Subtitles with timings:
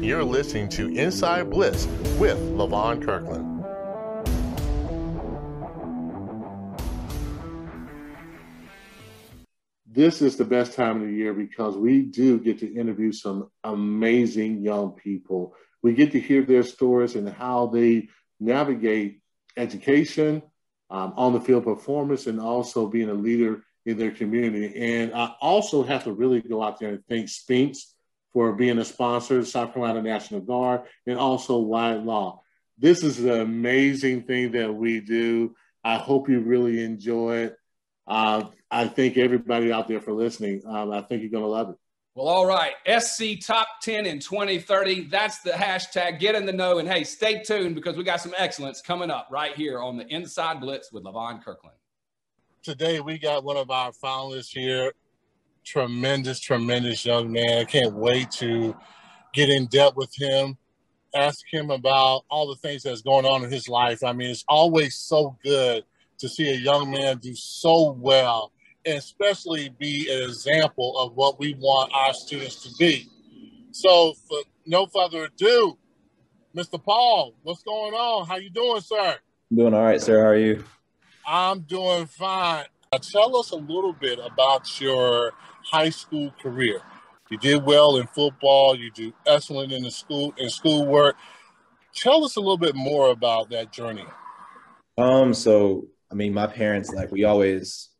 [0.00, 1.84] You're listening to Inside Blitz
[2.18, 3.62] with Levon Kirkland.
[9.86, 13.50] This is the best time of the year because we do get to interview some
[13.62, 15.54] amazing young people.
[15.82, 18.08] We get to hear their stories and how they
[18.40, 19.20] navigate
[19.58, 20.40] education,
[20.88, 24.74] um, on the field performance, and also being a leader in their community.
[24.98, 27.80] And I also have to really go out there and thank Spinx
[28.32, 32.42] for being a sponsor, of South Carolina National Guard, and also Wyatt Law.
[32.78, 35.54] This is an amazing thing that we do.
[35.84, 37.56] I hope you really enjoy it.
[38.06, 40.62] Uh, I thank everybody out there for listening.
[40.66, 41.76] Um, I think you're going to love it.
[42.14, 42.72] Well, all right.
[43.00, 45.02] SC top 10 in 2030.
[45.04, 46.18] That's the hashtag.
[46.18, 46.78] Get in the know.
[46.78, 50.06] And hey, stay tuned because we got some excellence coming up right here on the
[50.08, 51.76] Inside Blitz with Levon Kirkland.
[52.62, 54.92] Today, we got one of our finalists here.
[55.64, 57.58] Tremendous, tremendous young man.
[57.58, 58.76] I can't wait to
[59.32, 60.56] get in depth with him,
[61.14, 64.02] ask him about all the things that's going on in his life.
[64.02, 65.84] I mean, it's always so good
[66.18, 68.52] to see a young man do so well
[68.86, 73.08] and especially be an example of what we want our students to be.
[73.72, 75.78] So, for no further ado,
[76.56, 76.82] Mr.
[76.82, 78.26] Paul, what's going on?
[78.26, 79.16] How you doing, sir?
[79.54, 80.20] doing all right, sir.
[80.22, 80.64] How are you?
[81.26, 82.64] I'm doing fine.
[82.98, 85.30] Tell us a little bit about your
[85.62, 86.82] high school career.
[87.30, 88.74] You did well in football.
[88.74, 91.14] You do excellent in the school in schoolwork.
[91.94, 94.06] Tell us a little bit more about that journey.
[94.98, 95.32] Um.
[95.34, 97.90] So, I mean, my parents like we always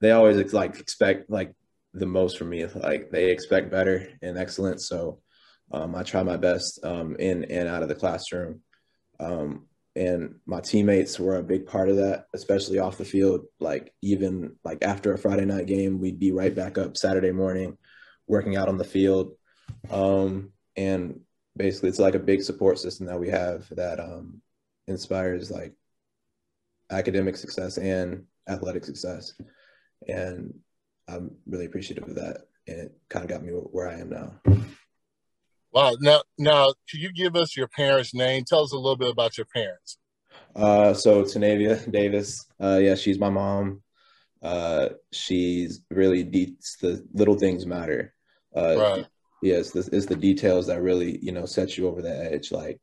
[0.00, 1.52] they always like expect like
[1.92, 2.64] the most from me.
[2.64, 4.88] Like they expect better and excellence.
[4.88, 5.20] So
[5.70, 8.62] um, I try my best um, in and out of the classroom.
[9.18, 13.46] Um, and my teammates were a big part of that, especially off the field.
[13.58, 17.76] Like even like after a Friday night game, we'd be right back up Saturday morning,
[18.26, 19.34] working out on the field.
[19.90, 21.20] Um, and
[21.56, 24.40] basically, it's like a big support system that we have that um,
[24.86, 25.74] inspires like
[26.90, 29.34] academic success and athletic success
[30.08, 30.54] and
[31.08, 32.46] I'm really appreciative of that.
[32.66, 34.40] And it kind of got me where I am now.
[35.72, 35.96] Wow.
[36.00, 38.44] Now, now, can you give us your parents' name?
[38.44, 39.98] Tell us a little bit about your parents.
[40.54, 43.82] Uh, so Tanavia Davis, uh, yeah, she's my mom.
[44.42, 48.14] Uh, she's really de- the little things matter.
[48.54, 49.06] Uh, right.
[49.42, 52.52] Yes, yeah, it's the details that really you know set you over the edge.
[52.52, 52.80] Like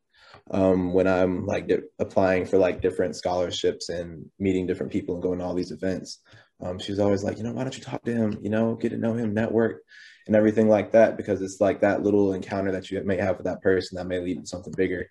[0.51, 5.23] um, when I'm like di- applying for like different scholarships and meeting different people and
[5.23, 6.19] going to all these events,
[6.61, 8.37] um, she's always like, you know, why don't you talk to him?
[8.41, 9.83] You know, get to know him, network,
[10.27, 13.45] and everything like that, because it's like that little encounter that you may have with
[13.45, 15.09] that person that may lead to something bigger.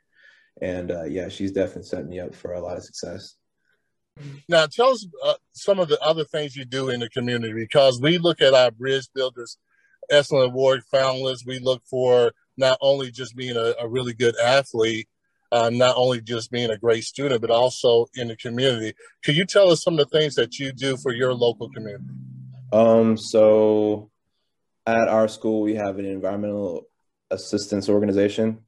[0.60, 3.34] And uh, yeah, she's definitely setting me up for a lot of success.
[4.48, 8.00] Now, tell us uh, some of the other things you do in the community because
[8.00, 9.58] we look at our Bridge Builders
[10.10, 11.46] Excellent Award finalists.
[11.46, 15.08] We look for not only just being a, a really good athlete,
[15.52, 18.94] uh, not only just being a great student, but also in the community.
[19.22, 22.04] can you tell us some of the things that you do for your local community?
[22.72, 24.10] Um, so
[24.86, 26.86] at our school, we have an environmental
[27.30, 28.60] assistance organization.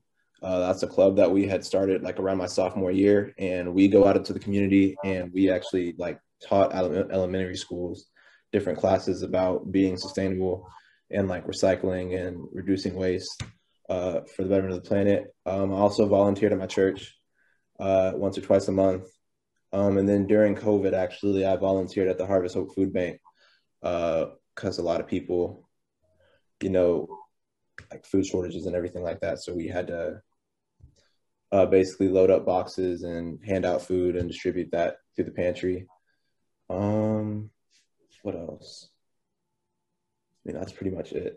[0.42, 3.88] Uh, that's a club that we had started like around my sophomore year, and we
[3.88, 8.06] go out into the community and we actually like taught elementary schools
[8.52, 10.66] different classes about being sustainable
[11.10, 13.42] and like recycling and reducing waste
[13.88, 15.26] uh, for the betterment of the planet.
[15.46, 17.14] Um, I also volunteered at my church
[17.80, 19.04] uh, once or twice a month.
[19.72, 23.20] Um, and then during COVID, actually, I volunteered at the Harvest Hope Food Bank
[23.80, 25.67] because uh, a lot of people,
[26.62, 27.08] you know,
[27.91, 29.41] like food shortages and everything like that.
[29.41, 30.22] So we had to
[31.52, 35.86] uh, basically load up boxes and hand out food and distribute that through the pantry.
[36.68, 37.50] Um,
[38.22, 38.91] what else?
[40.44, 41.36] I mean, that's pretty much it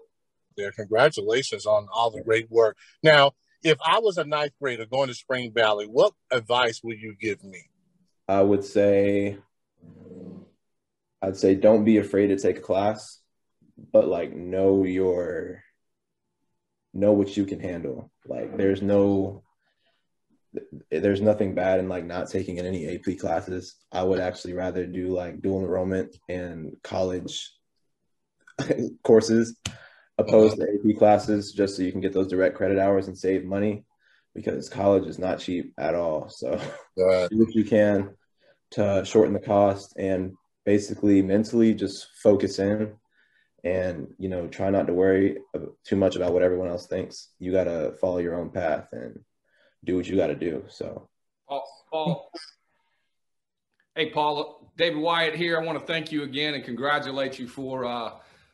[0.57, 2.77] Yeah, Congratulations on all the great work.
[3.03, 3.31] Now,
[3.63, 7.43] if I was a ninth grader going to Spring Valley, what advice would you give
[7.43, 7.69] me?
[8.27, 9.37] I would say,
[11.21, 13.20] I'd say don't be afraid to take a class,
[13.91, 15.63] but like know your,
[16.93, 18.11] know what you can handle.
[18.25, 19.43] Like there's no,
[20.89, 23.75] there's nothing bad in like not taking in any AP classes.
[23.91, 27.51] I would actually rather do like dual enrollment and college
[29.03, 29.55] courses
[30.17, 33.45] opposed to AP classes just so you can get those direct credit hours and save
[33.45, 33.85] money
[34.35, 36.29] because college is not cheap at all.
[36.29, 36.59] So
[36.95, 38.15] do what you can
[38.71, 40.33] to shorten the cost and
[40.65, 42.93] basically mentally just focus in
[43.63, 45.37] and you know try not to worry
[45.85, 47.29] too much about what everyone else thinks.
[47.39, 49.19] You got to follow your own path and
[49.83, 50.63] do what you got to do.
[50.69, 51.09] So
[51.47, 52.31] Paul, Paul.
[53.95, 55.59] Hey, Paul, David Wyatt here.
[55.59, 58.11] I want to thank you again and congratulate you for uh,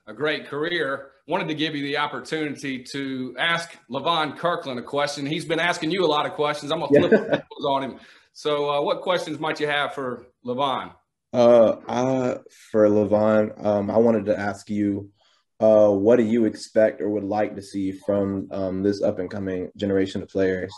[0.07, 1.11] a great career.
[1.27, 5.25] Wanted to give you the opportunity to ask Levon Kirkland a question.
[5.25, 6.71] He's been asking you a lot of questions.
[6.71, 7.67] I'm gonna flip yeah.
[7.67, 7.99] on him.
[8.33, 10.93] So, uh, what questions might you have for Levon?
[11.37, 12.37] Uh, I,
[12.71, 15.11] for Levon, um, I wanted to ask you,
[15.59, 19.29] uh, what do you expect or would like to see from um, this up and
[19.29, 20.73] coming generation of players,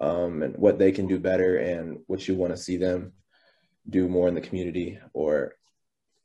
[0.00, 3.12] um, and what they can do better, and what you want to see them
[3.90, 5.56] do more in the community or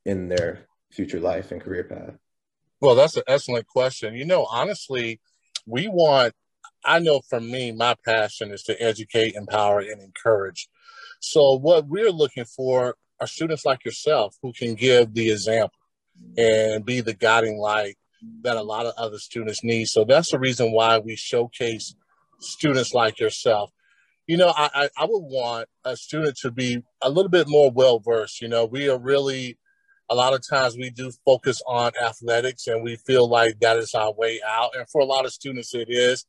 [0.06, 2.16] in their future life and career path?
[2.80, 4.16] Well, that's an excellent question.
[4.16, 5.20] You know, honestly,
[5.66, 6.34] we want,
[6.86, 10.70] I know for me, my passion is to educate, empower, and encourage.
[11.20, 15.78] So, what we're looking for are students like yourself who can give the example
[16.38, 17.98] and be the guiding light
[18.42, 19.86] that a lot of other students need.
[19.86, 21.96] So, that's the reason why we showcase
[22.40, 23.72] students like yourself.
[24.28, 28.00] You know, I, I would want a student to be a little bit more well
[28.00, 28.42] versed.
[28.42, 29.58] You know, we are really
[30.10, 33.94] a lot of times we do focus on athletics and we feel like that is
[33.94, 34.72] our way out.
[34.76, 36.26] And for a lot of students, it is.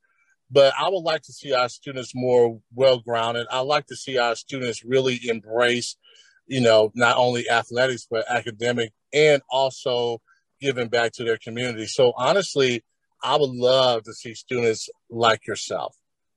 [0.51, 3.47] But I would like to see our students more well grounded.
[3.51, 5.97] I like to see our students really embrace,
[6.47, 10.21] you know, not only athletics, but academic and also
[10.61, 11.87] giving back to their community.
[11.87, 12.83] So honestly,
[13.23, 15.97] I would love to see students like yourself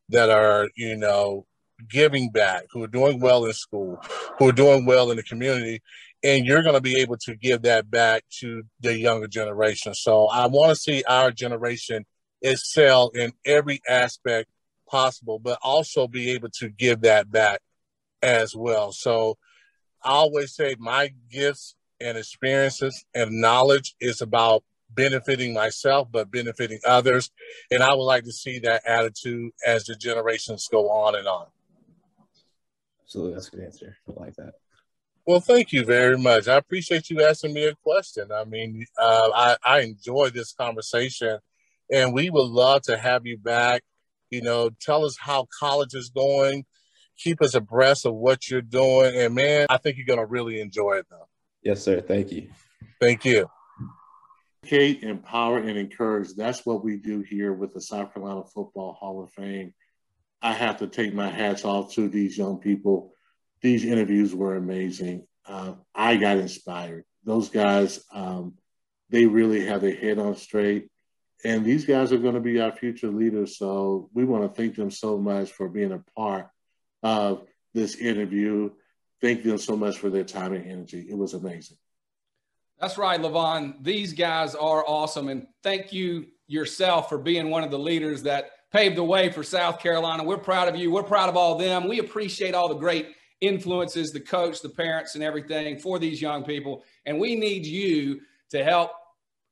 [0.09, 1.45] that are, you know,
[1.89, 3.99] giving back, who are doing well in school,
[4.37, 5.81] who are doing well in the community,
[6.23, 9.93] and you're going to be able to give that back to the younger generation.
[9.93, 12.05] So I want to see our generation
[12.41, 14.49] excel in every aspect
[14.89, 17.61] possible, but also be able to give that back
[18.21, 18.91] as well.
[18.91, 19.37] So
[20.03, 26.79] I always say my gifts and experiences and knowledge is about benefiting myself, but benefiting
[26.85, 27.31] others.
[27.71, 31.47] And I would like to see that attitude as the generations go on and on.
[33.03, 33.33] Absolutely.
[33.33, 33.97] That's a good answer.
[34.07, 34.53] I like that.
[35.25, 36.47] Well, thank you very much.
[36.47, 38.31] I appreciate you asking me a question.
[38.31, 41.37] I mean, uh, I, I enjoy this conversation,
[41.91, 43.83] and we would love to have you back.
[44.31, 46.65] You know, tell us how college is going,
[47.19, 50.59] keep us abreast of what you're doing, and man, I think you're going to really
[50.61, 51.27] enjoy it, though.
[51.61, 52.01] Yes, sir.
[52.01, 52.49] Thank you.
[52.99, 53.49] Thank you.
[54.63, 56.33] Educate, empower, and encourage.
[56.35, 59.73] That's what we do here with the South Carolina Football Hall of Fame.
[60.41, 63.13] I have to take my hats off to these young people
[63.61, 65.25] these interviews were amazing.
[65.45, 67.05] Uh, I got inspired.
[67.23, 68.53] Those guys, um,
[69.09, 70.89] they really have their head on straight.
[71.43, 73.57] And these guys are going to be our future leaders.
[73.57, 76.49] So we want to thank them so much for being a part
[77.03, 78.71] of this interview.
[79.21, 81.05] Thank them so much for their time and energy.
[81.09, 81.77] It was amazing.
[82.79, 83.83] That's right, Levon.
[83.83, 85.27] These guys are awesome.
[85.27, 89.43] And thank you yourself for being one of the leaders that paved the way for
[89.43, 90.23] South Carolina.
[90.23, 90.89] We're proud of you.
[90.89, 91.89] We're proud of all them.
[91.89, 93.07] We appreciate all the great
[93.41, 96.83] influences the coach, the parents, and everything for these young people.
[97.05, 98.19] And we need you
[98.51, 98.91] to help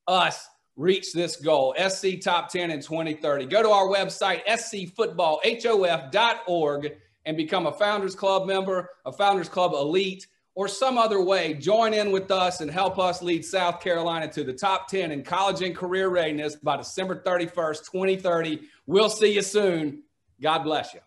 [0.08, 3.46] us reach this goal SC Top 10 in 2030.
[3.48, 6.92] Go to our website, scfootballhof.org,
[7.28, 10.26] and become a Founders Club member, a Founders Club Elite,
[10.56, 11.54] or some other way.
[11.54, 15.24] Join in with us and help us lead South Carolina to the top 10 in
[15.24, 18.62] college and career readiness by December 31st, 2030.
[18.88, 20.04] We'll see you soon.
[20.42, 21.02] God bless you.